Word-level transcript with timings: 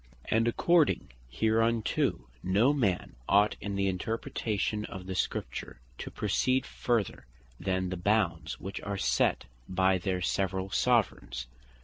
And 0.31 0.47
according 0.47 1.11
hereunto, 1.29 2.27
no 2.41 2.73
man 2.73 3.15
ought 3.29 3.55
in 3.61 3.75
the 3.75 3.87
interpretation 3.87 4.83
of 4.85 5.05
the 5.05 5.13
Scripture 5.13 5.79
to 5.99 6.09
proceed 6.09 6.65
further 6.65 7.27
then 7.59 7.89
the 7.89 7.97
bounds 7.97 8.59
which 8.59 8.81
are 8.81 8.97
set 8.97 9.45
by 9.69 9.99
their 9.99 10.19
severall 10.19 10.71
Soveraigns. 10.71 11.45